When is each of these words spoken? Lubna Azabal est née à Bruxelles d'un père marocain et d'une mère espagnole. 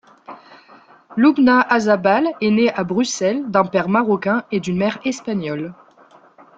Lubna 1.15 1.61
Azabal 1.69 2.29
est 2.41 2.49
née 2.49 2.71
à 2.73 2.83
Bruxelles 2.83 3.51
d'un 3.51 3.65
père 3.65 3.87
marocain 3.87 4.43
et 4.49 4.59
d'une 4.59 4.77
mère 4.77 4.97
espagnole. 5.05 5.75